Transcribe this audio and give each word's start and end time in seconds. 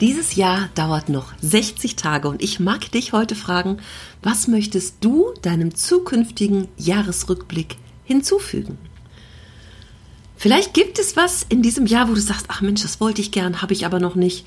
Dieses 0.00 0.34
Jahr 0.34 0.70
dauert 0.74 1.10
noch 1.10 1.34
60 1.42 1.94
Tage 1.94 2.28
und 2.28 2.42
ich 2.42 2.58
mag 2.58 2.90
dich 2.90 3.12
heute 3.12 3.34
fragen, 3.34 3.80
was 4.22 4.48
möchtest 4.48 4.96
du 5.02 5.34
deinem 5.42 5.74
zukünftigen 5.74 6.68
Jahresrückblick 6.78 7.76
hinzufügen? 8.04 8.78
Vielleicht 10.36 10.72
gibt 10.72 10.98
es 10.98 11.16
was 11.16 11.44
in 11.46 11.60
diesem 11.60 11.84
Jahr, 11.84 12.08
wo 12.08 12.14
du 12.14 12.20
sagst, 12.20 12.46
ach 12.48 12.62
Mensch, 12.62 12.80
das 12.80 12.98
wollte 12.98 13.20
ich 13.20 13.30
gern, 13.30 13.60
habe 13.60 13.74
ich 13.74 13.84
aber 13.84 14.00
noch 14.00 14.14
nicht. 14.14 14.46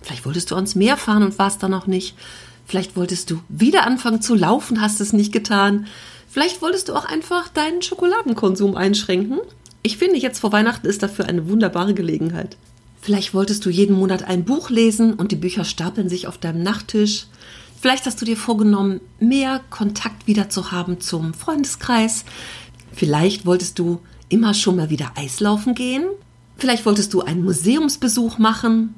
Vielleicht 0.00 0.24
wolltest 0.24 0.50
du 0.50 0.54
ans 0.54 0.74
Meer 0.74 0.96
fahren 0.96 1.22
und 1.22 1.38
warst 1.38 1.62
da 1.62 1.68
noch 1.68 1.86
nicht. 1.86 2.16
Vielleicht 2.64 2.96
wolltest 2.96 3.30
du 3.30 3.40
wieder 3.50 3.86
anfangen 3.86 4.22
zu 4.22 4.34
laufen, 4.34 4.80
hast 4.80 5.02
es 5.02 5.12
nicht 5.12 5.32
getan. 5.32 5.86
Vielleicht 6.30 6.62
wolltest 6.62 6.88
du 6.88 6.94
auch 6.94 7.04
einfach 7.04 7.50
deinen 7.50 7.82
Schokoladenkonsum 7.82 8.74
einschränken. 8.74 9.40
Ich 9.82 9.98
finde, 9.98 10.16
jetzt 10.16 10.38
vor 10.38 10.52
Weihnachten 10.52 10.86
ist 10.86 11.02
dafür 11.02 11.26
eine 11.26 11.46
wunderbare 11.46 11.92
Gelegenheit. 11.92 12.56
Vielleicht 13.04 13.34
wolltest 13.34 13.66
du 13.66 13.68
jeden 13.68 13.96
Monat 13.96 14.22
ein 14.22 14.46
Buch 14.46 14.70
lesen 14.70 15.12
und 15.12 15.30
die 15.30 15.36
Bücher 15.36 15.64
stapeln 15.66 16.08
sich 16.08 16.26
auf 16.26 16.38
deinem 16.38 16.62
Nachttisch. 16.62 17.26
Vielleicht 17.78 18.06
hast 18.06 18.18
du 18.22 18.24
dir 18.24 18.38
vorgenommen, 18.38 19.02
mehr 19.20 19.60
Kontakt 19.68 20.26
wieder 20.26 20.48
zu 20.48 20.72
haben 20.72 21.02
zum 21.02 21.34
Freundeskreis. 21.34 22.24
Vielleicht 22.94 23.44
wolltest 23.44 23.78
du 23.78 24.00
immer 24.30 24.54
schon 24.54 24.76
mal 24.76 24.88
wieder 24.88 25.12
Eislaufen 25.16 25.74
gehen. 25.74 26.04
Vielleicht 26.56 26.86
wolltest 26.86 27.12
du 27.12 27.20
einen 27.20 27.44
Museumsbesuch 27.44 28.38
machen. 28.38 28.94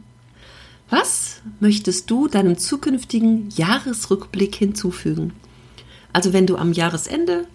Was 0.88 1.40
möchtest 1.58 2.08
du 2.08 2.28
deinem 2.28 2.56
zukünftigen 2.58 3.50
Jahresrückblick 3.56 4.54
hinzufügen? 4.54 5.32
Also 6.12 6.32
wenn 6.32 6.46
du 6.46 6.58
am 6.58 6.72
Jahresende 6.72 7.48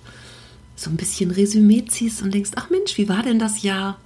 so 0.76 0.90
ein 0.90 0.98
bisschen 0.98 1.32
Resümee 1.32 1.86
ziehst 1.86 2.22
und 2.22 2.34
denkst, 2.34 2.52
ach 2.56 2.70
Mensch, 2.70 2.98
wie 2.98 3.08
war 3.08 3.24
denn 3.24 3.40
das 3.40 3.64
Jahr? 3.64 3.98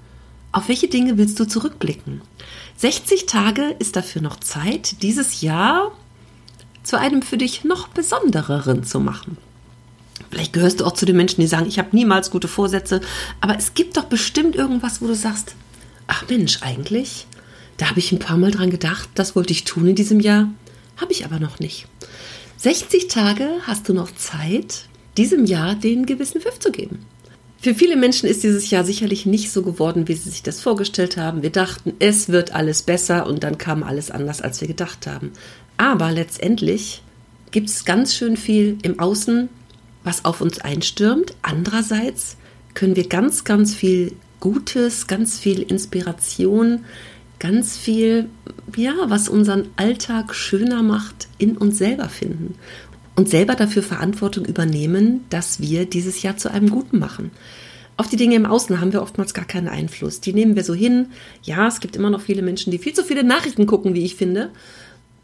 Auf 0.55 0.69
welche 0.69 0.87
Dinge 0.87 1.17
willst 1.17 1.37
du 1.37 1.45
zurückblicken? 1.45 2.21
60 2.77 3.25
Tage 3.25 3.75
ist 3.79 3.97
dafür 3.97 4.21
noch 4.21 4.39
Zeit, 4.39 5.01
dieses 5.01 5.41
Jahr 5.41 5.91
zu 6.81 6.97
einem 6.97 7.23
für 7.23 7.35
dich 7.35 7.65
noch 7.65 7.89
besondereren 7.89 8.85
zu 8.85 9.01
machen. 9.01 9.35
Vielleicht 10.31 10.53
gehörst 10.53 10.79
du 10.79 10.85
auch 10.85 10.93
zu 10.93 11.05
den 11.05 11.17
Menschen, 11.17 11.41
die 11.41 11.47
sagen, 11.47 11.65
ich 11.67 11.77
habe 11.77 11.89
niemals 11.91 12.31
gute 12.31 12.47
Vorsätze, 12.47 13.01
aber 13.41 13.57
es 13.57 13.73
gibt 13.73 13.97
doch 13.97 14.05
bestimmt 14.05 14.55
irgendwas, 14.55 15.01
wo 15.01 15.07
du 15.07 15.15
sagst, 15.15 15.55
ach 16.07 16.23
Mensch, 16.29 16.59
eigentlich, 16.61 17.27
da 17.75 17.89
habe 17.89 17.99
ich 17.99 18.13
ein 18.13 18.19
paar 18.19 18.37
Mal 18.37 18.51
dran 18.51 18.69
gedacht, 18.69 19.09
das 19.13 19.35
wollte 19.35 19.51
ich 19.51 19.65
tun 19.65 19.87
in 19.87 19.95
diesem 19.95 20.21
Jahr, 20.21 20.47
habe 20.95 21.11
ich 21.11 21.25
aber 21.25 21.41
noch 21.41 21.59
nicht. 21.59 21.85
60 22.59 23.09
Tage 23.09 23.49
hast 23.63 23.89
du 23.89 23.93
noch 23.93 24.15
Zeit, 24.15 24.85
diesem 25.17 25.43
Jahr 25.43 25.75
den 25.75 26.05
gewissen 26.05 26.39
Pfiff 26.39 26.59
zu 26.59 26.71
geben. 26.71 27.05
Für 27.65 27.73
viele 27.73 27.95
Menschen 27.95 28.29
ist 28.29 28.43
dieses 28.43 28.69
Jahr 28.69 28.83
sicherlich 28.83 29.25
nicht 29.25 29.51
so 29.51 29.63
geworden, 29.63 30.07
wie 30.07 30.13
sie 30.13 30.29
sich 30.29 30.43
das 30.43 30.61
vorgestellt 30.61 31.17
haben. 31.17 31.41
Wir 31.41 31.49
dachten, 31.49 31.93
es 31.97 32.29
wird 32.29 32.53
alles 32.53 32.83
besser 32.83 33.25
und 33.25 33.43
dann 33.43 33.57
kam 33.57 33.81
alles 33.81 34.11
anders, 34.11 34.39
als 34.39 34.61
wir 34.61 34.67
gedacht 34.67 35.07
haben. 35.07 35.31
Aber 35.75 36.11
letztendlich 36.11 37.01
gibt 37.49 37.69
es 37.69 37.83
ganz 37.83 38.13
schön 38.13 38.37
viel 38.37 38.77
im 38.83 38.99
Außen, 38.99 39.49
was 40.03 40.25
auf 40.25 40.41
uns 40.41 40.59
einstürmt. 40.59 41.33
Andererseits 41.41 42.37
können 42.75 42.95
wir 42.95 43.09
ganz, 43.09 43.45
ganz 43.45 43.73
viel 43.73 44.11
Gutes, 44.39 45.07
ganz 45.07 45.39
viel 45.39 45.63
Inspiration, 45.63 46.85
ganz 47.39 47.77
viel, 47.77 48.29
ja, 48.77 48.93
was 49.07 49.27
unseren 49.27 49.69
Alltag 49.75 50.35
schöner 50.35 50.83
macht, 50.83 51.29
in 51.39 51.57
uns 51.57 51.79
selber 51.79 52.09
finden 52.09 52.53
und 53.15 53.29
selber 53.29 53.55
dafür 53.55 53.83
Verantwortung 53.83 54.45
übernehmen, 54.45 55.25
dass 55.29 55.59
wir 55.61 55.85
dieses 55.85 56.21
Jahr 56.21 56.37
zu 56.37 56.51
einem 56.51 56.69
Guten 56.69 56.99
machen. 56.99 57.31
Auf 57.97 58.09
die 58.09 58.17
Dinge 58.17 58.35
im 58.35 58.45
Außen 58.45 58.81
haben 58.81 58.91
wir 58.91 59.01
oftmals 59.01 59.33
gar 59.33 59.45
keinen 59.45 59.69
Einfluss. 59.69 60.19
Die 60.19 60.33
nehmen 60.33 60.57
wir 60.57 60.65
so 60.65 60.73
hin. 60.73 61.07
Ja, 61.43 61.67
es 61.67 61.79
gibt 61.79 61.95
immer 61.95 62.09
noch 62.09 62.19
viele 62.19 62.41
Menschen, 62.41 62.71
die 62.71 62.77
viel 62.77 62.93
zu 62.93 63.03
viele 63.03 63.23
Nachrichten 63.23 63.65
gucken, 63.65 63.93
wie 63.93 64.03
ich 64.03 64.15
finde. 64.15 64.49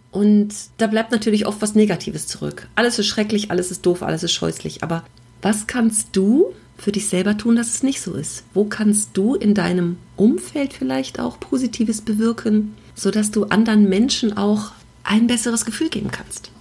Und 0.10 0.54
da 0.78 0.88
bleibt 0.88 1.12
natürlich 1.12 1.46
oft 1.46 1.62
was 1.62 1.76
Negatives 1.76 2.28
zurück. 2.28 2.68
Alles 2.76 2.98
ist 2.98 3.08
schrecklich, 3.08 3.52
alles 3.52 3.72
ist 3.72 3.86
doof, 3.86 4.04
alles 4.04 4.24
ist 4.24 4.32
scheußlich. 4.34 4.84
Aber 4.84 5.04
was 5.42 5.68
kannst 5.68 6.10
du 6.14 6.54
für 6.78 6.94
dich 6.94 7.08
selber 7.08 7.38
tun, 7.38 7.58
dass 7.58 7.76
es 7.76 7.84
nicht 7.84 8.02
so 8.02 8.14
ist? 8.14 8.44
Wo 8.54 8.64
kannst 8.66 9.12
du 9.14 9.36
in 9.36 9.54
deinem 9.54 9.98
Umfeld 10.16 10.74
vielleicht 10.74 11.20
auch 11.20 11.40
Positives 11.40 12.02
bewirken, 12.02 12.74
sodass 12.96 13.32
du 13.32 13.46
anderen 13.46 13.90
Menschen 13.90 14.38
auch 14.38 14.72
ein 15.04 15.28
besseres 15.28 15.66
Gefühl 15.66 15.90
geben 15.90 16.12
kannst? 16.12 16.52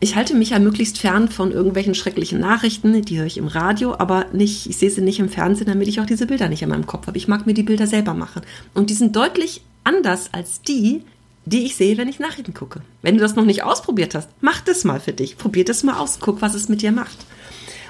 Ich 0.00 0.16
halte 0.16 0.34
mich 0.34 0.50
ja 0.50 0.58
möglichst 0.58 0.98
fern 0.98 1.28
von 1.28 1.52
irgendwelchen 1.52 1.94
schrecklichen 1.94 2.40
Nachrichten, 2.40 3.02
die 3.02 3.18
höre 3.18 3.26
ich 3.26 3.36
im 3.36 3.46
Radio, 3.46 3.94
aber 3.98 4.26
nicht, 4.32 4.66
ich 4.66 4.78
sehe 4.78 4.90
sie 4.90 5.02
nicht 5.02 5.20
im 5.20 5.28
Fernsehen, 5.28 5.66
damit 5.66 5.88
ich 5.88 6.00
auch 6.00 6.06
diese 6.06 6.26
Bilder 6.26 6.48
nicht 6.48 6.62
in 6.62 6.70
meinem 6.70 6.86
Kopf 6.86 7.06
habe. 7.06 7.18
Ich 7.18 7.28
mag 7.28 7.46
mir 7.46 7.52
die 7.52 7.62
Bilder 7.62 7.86
selber 7.86 8.14
machen. 8.14 8.42
Und 8.72 8.88
die 8.88 8.94
sind 8.94 9.14
deutlich 9.14 9.60
anders 9.84 10.30
als 10.32 10.62
die, 10.62 11.02
die 11.44 11.64
ich 11.64 11.76
sehe, 11.76 11.98
wenn 11.98 12.08
ich 12.08 12.18
Nachrichten 12.18 12.54
gucke. 12.54 12.80
Wenn 13.02 13.16
du 13.16 13.20
das 13.20 13.36
noch 13.36 13.44
nicht 13.44 13.62
ausprobiert 13.62 14.14
hast, 14.14 14.28
mach 14.40 14.60
das 14.62 14.84
mal 14.84 15.00
für 15.00 15.12
dich. 15.12 15.36
Probier 15.36 15.64
das 15.64 15.82
mal 15.82 15.98
aus. 15.98 16.18
Guck, 16.20 16.40
was 16.40 16.54
es 16.54 16.68
mit 16.68 16.80
dir 16.80 16.92
macht. 16.92 17.18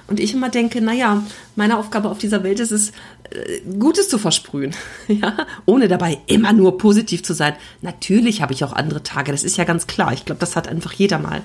Und 0.09 0.19
ich 0.19 0.35
immer 0.35 0.49
denke, 0.49 0.81
naja, 0.81 1.23
meine 1.55 1.79
Aufgabe 1.79 2.11
auf 2.11 2.19
dieser 2.19 2.43
Welt 2.43 2.59
ist 2.59 2.73
es, 2.73 2.91
äh, 3.31 3.61
Gutes 3.79 4.09
zu 4.09 4.19
versprühen, 4.19 4.75
ja, 5.09 5.47
ohne 5.67 5.87
dabei 5.87 6.19
immer 6.27 6.53
nur 6.53 6.79
positiv 6.79 7.23
zu 7.23 7.33
sein. 7.33 7.55
Natürlich 7.81 8.43
habe 8.43 8.53
ich 8.53 8.65
auch 8.65 8.73
andere 8.73 9.05
Tage, 9.05 9.31
das 9.31 9.45
ist 9.45 9.57
ja 9.57 9.63
ganz 9.63 9.87
klar. 9.87 10.13
Ich 10.13 10.25
glaube, 10.25 10.41
das 10.41 10.57
hat 10.57 10.67
einfach 10.67 10.93
jeder 10.93 11.21
mal. 11.21 11.43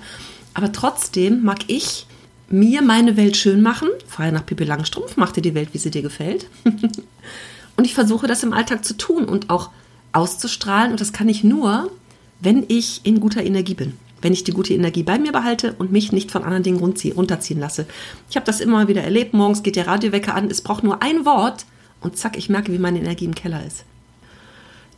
Aber 0.55 0.71
trotzdem 0.71 1.43
mag 1.43 1.59
ich 1.67 2.07
mir 2.47 2.81
meine 2.81 3.17
Welt 3.17 3.37
schön 3.37 3.61
machen. 3.61 3.89
Frei 4.07 4.31
nach 4.31 4.45
Pippi 4.45 4.63
Langstrumpf, 4.63 5.17
mach 5.17 5.31
dir 5.31 5.41
die 5.41 5.53
Welt, 5.53 5.69
wie 5.73 5.77
sie 5.77 5.91
dir 5.91 6.01
gefällt. 6.01 6.47
und 7.75 7.85
ich 7.85 7.93
versuche 7.93 8.25
das 8.25 8.41
im 8.41 8.53
Alltag 8.53 8.83
zu 8.83 8.97
tun 8.97 9.25
und 9.25 9.49
auch 9.49 9.69
auszustrahlen. 10.13 10.91
Und 10.91 11.01
das 11.01 11.13
kann 11.13 11.29
ich 11.29 11.43
nur, 11.43 11.91
wenn 12.39 12.65
ich 12.69 13.01
in 13.03 13.19
guter 13.19 13.43
Energie 13.43 13.73
bin. 13.75 13.93
Wenn 14.21 14.33
ich 14.33 14.45
die 14.45 14.53
gute 14.53 14.73
Energie 14.73 15.03
bei 15.03 15.19
mir 15.19 15.33
behalte 15.33 15.75
und 15.77 15.91
mich 15.91 16.13
nicht 16.13 16.31
von 16.31 16.43
anderen 16.43 16.63
Dingen 16.63 16.79
runterziehen 16.79 17.59
lasse. 17.59 17.85
Ich 18.29 18.37
habe 18.37 18.45
das 18.45 18.61
immer 18.61 18.87
wieder 18.87 19.03
erlebt. 19.03 19.33
Morgens 19.33 19.61
geht 19.61 19.75
der 19.75 19.87
Radiowecker 19.87 20.33
an. 20.33 20.49
Es 20.49 20.61
braucht 20.61 20.83
nur 20.83 21.03
ein 21.03 21.25
Wort 21.25 21.65
und 21.99 22.17
zack, 22.17 22.37
ich 22.37 22.49
merke, 22.49 22.71
wie 22.71 22.79
meine 22.79 22.99
Energie 22.99 23.25
im 23.25 23.35
Keller 23.35 23.63
ist 23.65 23.83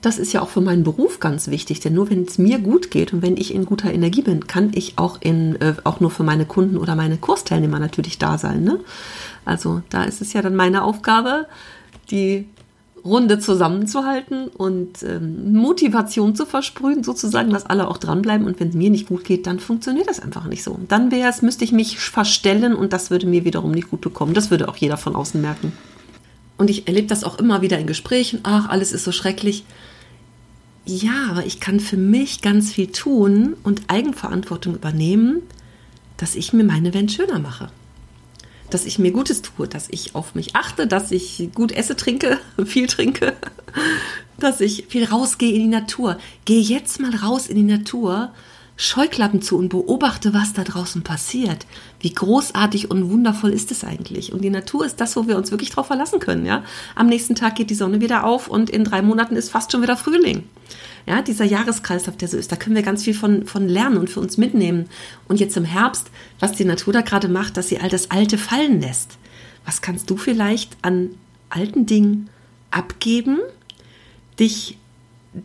das 0.08 0.18
ist 0.18 0.32
ja 0.32 0.42
auch 0.42 0.48
für 0.48 0.62
meinen 0.62 0.86
Beruf 0.86 1.20
ganz 1.20 1.50
wichtig, 1.50 1.82
denn 1.82 1.94
nur 1.94 2.10
wenn 2.10 2.24
es 2.24 2.38
mir 2.38 2.60
gut 2.60 2.92
geht 2.92 3.12
und 3.12 3.22
wenn 3.22 3.36
ich 3.36 3.54
in 3.54 3.66
guter 3.66 3.94
Energie 3.94 4.22
bin, 4.22 4.48
kann 4.48 4.72
ich 4.74 4.94
auch 4.98 5.18
in 5.20 5.58
äh, 5.58 5.74
auch 5.84 6.00
nur 6.00 6.12
für 6.12 6.24
meine 6.24 6.46
Kunden 6.46 6.78
oder 6.78 6.96
meine 6.96 7.18
Kursteilnehmer 7.18 7.78
natürlich 7.78 8.18
da 8.18 8.38
sein. 8.38 8.64
Ne? 8.64 8.80
Also 9.44 9.82
da 9.90 10.06
ist 10.06 10.22
es 10.22 10.32
ja 10.32 10.42
dann 10.42 10.56
meine 10.56 10.84
Aufgabe, 10.84 11.48
die 12.10 12.48
Runde 13.04 13.40
zusammenzuhalten 13.40 14.48
und 14.48 15.04
ähm, 15.04 15.52
Motivation 15.52 16.36
zu 16.36 16.46
versprühen, 16.46 17.04
sozusagen, 17.04 17.52
dass 17.52 17.66
alle 17.66 17.90
auch 17.90 17.98
dranbleiben. 17.98 18.48
Und 18.48 18.62
wenn 18.62 18.70
es 18.70 18.76
mir 18.76 18.90
nicht 18.90 19.10
gut 19.10 19.26
geht, 19.26 19.46
dann 19.46 19.60
funktioniert 19.60 20.08
das 20.08 20.22
einfach 20.22 20.46
nicht 20.46 20.64
so. 20.64 20.80
Dann 20.88 21.12
wäre 21.12 21.30
es, 21.30 21.42
müsste 21.42 21.66
ich 21.66 21.74
mich 21.74 22.00
verstellen 22.00 22.74
und 22.74 22.94
das 22.94 23.12
würde 23.12 23.28
mir 23.28 23.44
wiederum 23.44 23.72
nicht 23.72 23.90
gut 23.90 24.00
bekommen. 24.00 24.34
Das 24.34 24.52
würde 24.52 24.70
auch 24.70 24.78
jeder 24.78 24.96
von 24.96 25.18
außen 25.18 25.42
merken. 25.42 25.74
Und 26.58 26.70
ich 26.70 26.88
erlebe 26.88 27.08
das 27.08 27.26
auch 27.26 27.40
immer 27.40 27.62
wieder 27.62 27.78
in 27.78 27.88
Gesprächen. 27.88 28.40
Ach, 28.44 28.70
alles 28.70 28.94
ist 28.94 29.04
so 29.04 29.12
schrecklich. 29.12 29.66
Ja, 30.88 31.28
aber 31.32 31.46
ich 31.46 31.60
kann 31.60 31.82
für 31.82 31.98
mich 31.98 32.42
ganz 32.42 32.72
viel 32.72 32.88
tun 32.88 33.58
und 33.64 33.90
Eigenverantwortung 33.90 34.74
übernehmen, 34.74 35.42
dass 36.16 36.34
ich 36.34 36.54
mir 36.54 36.64
meine 36.64 36.94
Welt 36.94 37.12
schöner 37.12 37.40
mache. 37.40 37.70
Dass 38.70 38.86
ich 38.86 38.98
mir 38.98 39.12
Gutes 39.12 39.42
tue, 39.42 39.68
dass 39.68 39.90
ich 39.90 40.16
auf 40.16 40.34
mich 40.34 40.56
achte, 40.56 40.88
dass 40.88 41.12
ich 41.12 41.50
gut 41.54 41.74
esse, 41.74 41.98
trinke, 41.98 42.40
viel 42.66 42.88
trinke, 42.88 43.36
dass 44.40 44.62
ich 44.62 44.86
viel 44.88 45.04
rausgehe 45.04 45.54
in 45.54 45.60
die 45.60 45.68
Natur. 45.68 46.20
Gehe 46.46 46.62
jetzt 46.62 47.02
mal 47.02 47.14
raus 47.14 47.48
in 47.48 47.58
die 47.58 47.64
Natur 47.64 48.32
Scheuklappen 48.80 49.42
zu 49.42 49.58
und 49.58 49.70
beobachte, 49.70 50.36
was 50.36 50.54
da 50.54 50.64
draußen 50.64 51.02
passiert. 51.02 51.66
Wie 52.00 52.14
großartig 52.14 52.92
und 52.92 53.10
wundervoll 53.10 53.50
ist 53.50 53.72
es 53.72 53.84
eigentlich? 53.84 54.32
Und 54.32 54.44
die 54.44 54.52
Natur 54.52 54.86
ist 54.86 55.02
das, 55.02 55.16
wo 55.16 55.28
wir 55.28 55.36
uns 55.36 55.50
wirklich 55.50 55.72
drauf 55.72 55.88
verlassen 55.88 56.20
können, 56.20 56.46
ja. 56.46 56.64
Am 56.96 57.08
nächsten 57.08 57.34
Tag 57.34 57.56
geht 57.56 57.72
die 57.72 57.76
Sonne 57.76 58.02
wieder 58.02 58.24
auf 58.24 58.48
und 58.48 58.70
in 58.70 58.84
drei 58.84 59.02
Monaten 59.02 59.36
ist 59.36 59.50
fast 59.50 59.72
schon 59.72 59.82
wieder 59.82 59.98
Frühling. 59.98 60.44
Ja, 61.08 61.24
dieser 61.24 61.46
Jahreskreislauf, 61.46 62.18
der 62.18 62.28
so 62.28 62.38
ist, 62.38 62.52
da 62.52 62.56
können 62.56 62.76
wir 62.76 62.84
ganz 62.84 63.04
viel 63.04 63.16
von, 63.16 63.48
von 63.48 63.68
lernen 63.68 63.98
und 63.98 64.12
für 64.12 64.20
uns 64.20 64.38
mitnehmen. 64.38 64.90
Und 65.28 65.40
jetzt 65.40 65.58
im 65.58 65.66
Herbst, 65.66 66.12
was 66.40 66.52
die 66.52 66.66
Natur 66.66 66.94
da 66.94 67.02
gerade 67.02 67.30
macht, 67.30 67.58
dass 67.58 67.70
sie 67.70 67.80
all 67.80 67.90
das 67.90 68.12
Alte 68.12 68.38
fallen 68.38 68.80
lässt. 68.80 69.18
Was 69.66 69.82
kannst 69.82 70.10
du 70.10 70.18
vielleicht 70.18 70.78
an 70.84 71.12
alten 71.50 71.88
Dingen 71.88 72.30
abgeben, 72.70 73.40
dich 74.40 74.78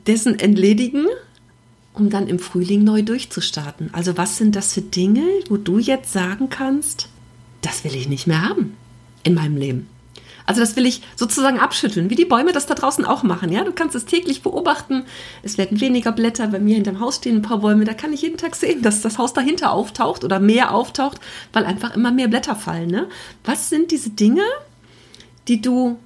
dessen 0.07 0.39
entledigen, 0.39 1.07
um 1.95 2.11
dann 2.11 2.27
im 2.27 2.39
Frühling 2.39 2.85
neu 2.85 3.03
durchzustarten. 3.03 3.91
Also 3.93 4.17
was 4.17 4.39
sind 4.39 4.57
das 4.57 4.73
für 4.73 4.81
Dinge, 4.81 5.25
wo 5.49 5.57
du 5.57 5.79
jetzt 5.79 6.13
sagen 6.13 6.49
kannst, 6.49 7.09
das 7.61 7.85
will 7.85 7.95
ich 7.95 8.09
nicht 8.09 8.27
mehr 8.27 8.43
haben 8.49 8.77
in 9.23 9.35
meinem 9.35 9.57
Leben. 9.57 9.87
Also 10.47 10.61
das 10.61 10.77
will 10.77 10.87
ich 10.87 11.03
sozusagen 11.17 11.59
abschütteln, 11.59 12.11
wie 12.11 12.17
die 12.17 12.25
Bäume 12.25 12.53
das 12.53 12.67
da 12.67 12.75
draußen 12.75 13.05
auch 13.05 13.23
machen. 13.23 13.53
Ja, 13.53 13.65
du 13.65 13.73
kannst 13.73 13.95
es 13.95 14.07
täglich 14.07 14.43
beobachten. 14.43 15.05
Es 15.43 15.59
werden 15.59 15.81
weniger 15.81 16.13
Blätter. 16.13 16.49
Bei 16.49 16.59
mir 16.59 16.75
hinterm 16.75 17.01
Haus 17.01 17.17
stehen 17.17 17.37
ein 17.37 17.43
paar 17.43 17.59
Bäume. 17.59 17.85
Da 17.85 17.95
kann 17.95 18.13
ich 18.13 18.23
jeden 18.23 18.39
Tag 18.39 18.57
sehen, 18.57 18.83
dass 18.83 19.03
das 19.03 19.19
Haus 19.19 19.33
dahinter 19.33 19.73
auftaucht 19.73 20.25
oder 20.25 20.41
mehr 20.41 20.75
auftaucht, 20.75 21.21
weil 21.53 21.65
einfach 21.65 21.95
immer 21.95 22.11
mehr 22.11 22.29
Blätter 22.29 22.57
fallen. 22.57 22.91
Ne? 22.91 23.09
Was 23.45 23.69
sind 23.69 23.91
diese 23.91 24.11
Dinge, 24.11 24.45
die 25.49 25.61
du 25.61 25.99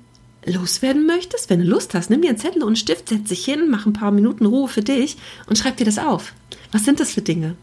loswerden 0.47 1.07
möchtest? 1.07 1.51
Wenn 1.51 1.61
du 1.61 1.67
Lust 1.67 1.95
hast, 1.95 2.11
nimm 2.11 2.23
dir 2.23 2.29
einen 2.29 2.39
Zettel 2.39 2.63
und 2.63 2.69
einen 2.69 2.77
Stift, 2.77 3.09
setz 3.09 3.29
dich 3.29 3.45
hin, 3.45 3.69
mach 3.69 3.87
ein 3.87 3.93
paar 3.93 4.13
Minuten 4.13 4.47
Ruhe 4.47 4.69
für 4.69 4.83
dich 4.83 5.17
und 5.47 5.59
schreib 5.59 5.77
dir 5.77 5.85
das 5.85 5.99
auf. 5.99 6.33
Was 6.73 6.85
sind 6.85 7.01
das 7.01 7.13
für 7.13 7.23
Dinge? 7.23 7.57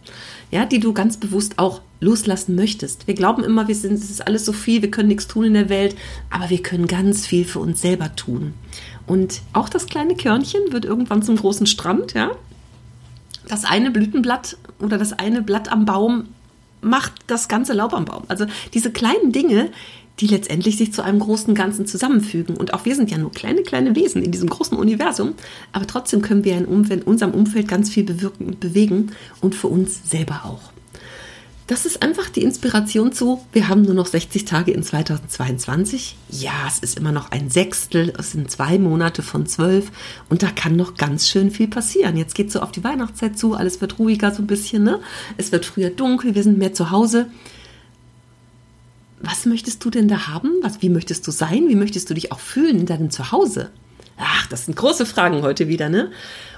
Ja, 0.52 0.66
die 0.66 0.80
du 0.80 0.94
ganz 0.94 1.18
bewusst 1.18 1.58
auch 1.58 1.82
loslassen 2.00 2.56
möchtest. 2.56 3.08
Wir 3.08 3.16
glauben 3.16 3.44
immer, 3.44 3.68
wir 3.68 3.76
sind, 3.76 3.94
es 3.94 4.10
ist 4.10 4.26
alles 4.26 4.46
so 4.46 4.54
viel, 4.54 4.82
wir 4.82 4.92
können 4.92 5.08
nichts 5.08 5.28
tun 5.28 5.46
in 5.46 5.54
der 5.54 5.70
Welt, 5.70 5.96
aber 6.30 6.50
wir 6.50 6.62
können 6.62 6.88
ganz 6.88 7.26
viel 7.26 7.46
für 7.46 7.60
uns 7.60 7.82
selber 7.82 8.16
tun. 8.16 8.54
Und 9.08 9.42
auch 9.54 9.70
das 9.70 9.88
kleine 9.88 10.16
Körnchen 10.16 10.72
wird 10.72 10.86
irgendwann 10.86 11.24
zum 11.24 11.36
großen 11.36 11.66
Strand, 11.66 12.14
ja. 12.14 12.32
Das 13.48 13.66
eine 13.66 13.92
Blütenblatt 13.92 14.58
oder 14.80 14.98
das 14.98 15.14
eine 15.14 15.42
Blatt 15.42 15.72
am 15.72 15.86
Baum 15.86 16.28
macht 16.82 17.14
das 17.28 17.48
ganze 17.48 17.74
Laub 17.74 17.94
am 17.94 18.06
Baum. 18.06 18.24
Also 18.28 18.46
diese 18.74 18.92
kleinen 18.92 19.32
Dinge, 19.32 19.70
die 20.20 20.28
letztendlich 20.28 20.78
sich 20.78 20.94
zu 20.94 21.02
einem 21.02 21.20
großen 21.20 21.56
Ganzen 21.56 21.88
zusammenfügen. 21.88 22.56
Und 22.56 22.74
auch 22.74 22.86
wir 22.86 22.96
sind 22.96 23.10
ja 23.10 23.18
nur 23.18 23.32
kleine, 23.32 23.64
kleine 23.64 23.96
Wesen 23.96 24.22
in 24.22 24.32
diesem 24.32 24.50
großen 24.50 24.78
Universum. 24.78 25.34
Aber 25.72 25.88
trotzdem 25.88 26.22
können 26.22 26.44
wir 26.44 26.58
in, 26.58 26.66
unserem 26.66 27.32
Umfeld 27.34 27.68
ganz 27.68 27.90
viel 27.90 28.04
bewirken, 28.04 28.58
bewegen 28.60 29.12
und 29.42 29.56
für 29.56 29.68
uns 29.68 30.10
selber 30.10 30.42
auch. 30.46 30.74
Das 31.66 31.86
ist 31.86 32.04
einfach 32.04 32.30
die 32.30 32.44
Inspiration 32.44 33.14
zu, 33.14 33.42
wir 33.54 33.70
haben 33.70 33.84
nur 33.84 33.94
noch 33.94 34.06
60 34.06 34.44
Tage 34.44 34.72
in 34.72 34.84
2022. 34.84 36.18
Ja, 36.30 36.52
es 36.68 36.80
ist 36.80 37.00
immer 37.00 37.14
noch 37.14 37.32
ein 37.32 37.50
Sechstel, 37.50 38.14
es 38.20 38.34
sind 38.34 38.52
zwei 38.52 38.78
Monate 38.78 39.22
von 39.22 39.48
zwölf 39.48 39.90
und 40.30 40.44
da 40.44 40.52
kann 40.52 40.76
noch 40.76 40.96
ganz 40.96 41.30
schön 41.30 41.52
viel 41.52 41.70
passieren. 41.70 42.18
Jetzt 42.18 42.36
geht 42.36 42.48
es 42.48 42.54
so 42.54 42.60
auf 42.60 42.74
die 42.74 42.84
Weihnachtszeit 42.84 43.40
zu, 43.40 43.54
alles 43.54 43.80
wird 43.80 43.98
ruhiger 43.98 44.32
so 44.32 44.44
ein 44.44 44.48
bisschen, 44.48 44.84
ne? 44.84 45.00
Es 45.38 45.54
wird 45.54 45.66
früher 45.66 45.90
dunkel, 45.90 46.36
wir 46.36 46.44
sind 46.44 46.58
mehr 46.58 46.74
zu 46.74 46.92
Hause 46.92 47.28
was 49.24 49.46
möchtest 49.46 49.84
du 49.84 49.90
denn 49.90 50.10
da 50.10 50.28
haben? 50.28 50.52
Was, 50.62 50.82
wie 50.82 50.90
möchtest 50.90 51.26
du 51.26 51.32
sein? 51.32 51.70
Wie 51.70 51.76
möchtest 51.76 52.10
du 52.10 52.14
dich 52.14 52.32
auch 52.32 52.40
fühlen 52.40 52.82
in 52.82 52.86
deinem 52.86 53.10
Zuhause? 53.10 53.72
Ach, 54.18 54.46
das 54.48 54.66
sind 54.66 54.76
große 54.76 55.06
Fragen 55.06 55.42
heute 55.42 55.70
wieder, 55.70 55.90
ne? 55.90 56.12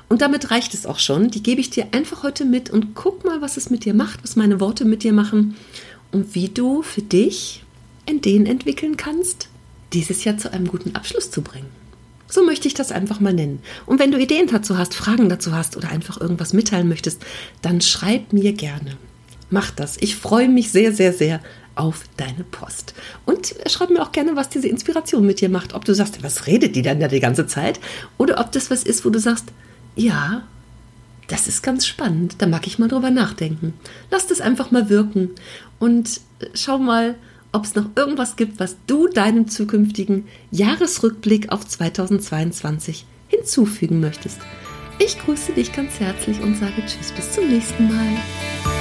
Und 0.10 0.22
damit 0.22 0.52
reicht 0.52 0.74
es 0.74 0.86
auch 0.86 1.00
schon. 1.00 1.30
Die 1.30 1.44
gebe 1.44 1.62
ich 1.62 1.70
dir 1.70 1.88
einfach 1.92 2.24
heute 2.24 2.44
mit 2.44 2.72
und 2.72 2.96
guck 2.96 3.24
mal, 3.24 3.42
was 3.42 3.58
es 3.58 3.70
mit 3.70 3.86
dir 3.86 3.94
macht, 3.94 4.24
was 4.24 4.36
meine 4.36 4.60
Worte 4.60 4.84
mit 4.84 5.04
dir 5.04 5.14
machen 5.14 5.56
und 6.12 6.34
wie 6.34 6.50
du 6.50 6.82
für 6.82 7.02
dich 7.02 7.64
Ideen 8.08 8.48
entwickeln 8.48 8.98
kannst, 8.98 9.48
dieses 9.94 10.24
Jahr 10.24 10.38
zu 10.38 10.52
einem 10.52 10.68
guten 10.68 10.96
Abschluss 10.96 11.32
zu 11.32 11.42
bringen. 11.42 11.70
So 12.28 12.44
möchte 12.44 12.68
ich 12.68 12.74
das 12.74 12.92
einfach 12.92 13.20
mal 13.20 13.34
nennen. 13.34 13.60
Und 13.86 14.00
wenn 14.00 14.12
du 14.12 14.20
Ideen 14.20 14.48
dazu 14.48 14.78
hast, 14.78 14.96
Fragen 14.96 15.30
dazu 15.30 15.54
hast 15.54 15.78
oder 15.78 15.90
einfach 15.90 16.20
irgendwas 16.20 16.54
mitteilen 16.54 16.90
möchtest, 16.90 17.24
dann 17.62 17.82
schreib 17.82 18.34
mir 18.34 18.54
gerne. 18.54 18.98
Mach 19.52 19.70
das. 19.70 19.98
Ich 19.98 20.16
freue 20.16 20.50
mich 20.50 20.72
sehr, 20.72 20.92
sehr, 20.92 21.14
sehr 21.14 21.40
auf 21.76 22.06
deine 22.18 22.44
Post. 22.44 22.94
Und 23.26 23.56
schreib 23.68 23.90
mir 23.90 24.02
auch 24.02 24.12
gerne, 24.12 24.36
was 24.36 24.50
diese 24.50 24.68
Inspiration 24.68 25.26
mit 25.26 25.42
dir 25.42 25.50
macht. 25.50 25.74
Ob 25.74 25.86
du 25.86 25.94
sagst, 25.94 26.24
was 26.24 26.48
redet 26.48 26.76
die 26.76 26.82
denn 26.82 27.00
da 27.00 27.08
die 27.08 27.20
ganze 27.20 27.48
Zeit? 27.48 27.80
Oder 28.18 28.40
ob 28.40 28.52
das 28.52 28.72
was 28.72 28.84
ist, 28.84 29.06
wo 29.06 29.10
du 29.10 29.20
sagst, 29.20 29.46
ja, 29.96 30.44
das 31.28 31.48
ist 31.48 31.64
ganz 31.64 31.86
spannend. 31.86 32.36
Da 32.40 32.48
mag 32.48 32.68
ich 32.68 32.80
mal 32.80 32.88
drüber 32.88 33.12
nachdenken. 33.12 33.74
Lass 34.12 34.28
das 34.28 34.42
einfach 34.42 34.72
mal 34.72 34.90
wirken 34.90 35.32
und 35.80 36.22
schau 36.54 36.78
mal, 36.78 37.16
ob 37.52 37.64
es 37.64 37.76
noch 37.76 37.86
irgendwas 37.96 38.36
gibt, 38.36 38.60
was 38.60 38.76
du 38.86 39.08
deinem 39.08 39.48
zukünftigen 39.48 40.28
Jahresrückblick 40.52 41.52
auf 41.52 41.66
2022 41.66 43.06
hinzufügen 43.28 44.00
möchtest. 44.02 44.40
Ich 45.00 45.20
grüße 45.20 45.54
dich 45.54 45.74
ganz 45.74 46.00
herzlich 46.00 46.42
und 46.42 46.56
sage 46.56 46.84
Tschüss 46.86 47.12
bis 47.12 47.32
zum 47.32 47.50
nächsten 47.50 47.88
Mal. 47.88 48.75